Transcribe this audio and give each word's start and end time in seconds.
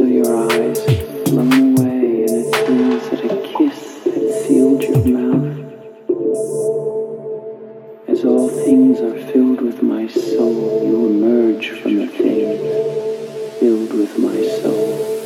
of 0.00 0.08
your 0.08 0.50
eyes 0.50 0.78
blown 1.26 1.78
away, 1.78 2.24
and 2.24 2.30
it 2.30 2.54
seems 2.66 3.10
that 3.10 3.22
a 3.22 3.28
kiss 3.58 4.00
that 4.04 4.44
sealed 4.46 4.82
your 4.82 5.04
mouth. 5.04 5.58
As 8.08 8.24
all 8.24 8.48
things 8.48 9.00
are 9.00 9.18
filled 9.30 9.60
with 9.60 9.82
my 9.82 10.06
soul, 10.06 10.82
you 10.86 11.06
emerge 11.06 11.68
from 11.68 11.96
the 11.96 12.06
thing 12.06 12.58
filled 13.60 13.92
with 13.92 14.18
my 14.18 14.42
soul. 14.62 15.19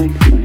like 0.00 0.39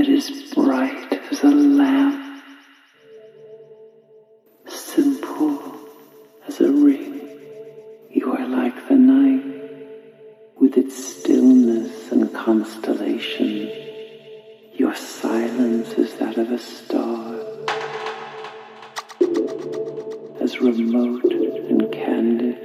that 0.00 0.08
is 0.08 0.54
bright 0.54 1.12
as 1.30 1.42
a 1.42 1.50
lamp, 1.50 2.42
simple 4.66 5.60
as 6.48 6.58
a 6.62 6.72
ring. 6.72 7.28
You 8.10 8.32
are 8.32 8.48
like 8.48 8.88
the 8.88 8.94
night 8.94 9.44
with 10.58 10.78
its 10.78 10.96
stillness 10.96 12.12
and 12.12 12.32
constellation. 12.32 13.70
Your 14.72 14.94
silence 14.94 15.90
is 15.90 16.14
that 16.14 16.38
of 16.38 16.50
a 16.50 16.58
star, 16.58 17.34
as 20.40 20.62
remote 20.62 21.24
and 21.24 21.92
candid 21.92 22.59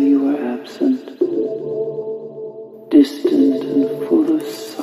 you 0.00 0.28
are 0.28 0.54
absent, 0.54 1.04
distant 2.90 3.62
and 3.64 4.08
full 4.08 4.34
of 4.34 4.42
sorrow. 4.42 4.79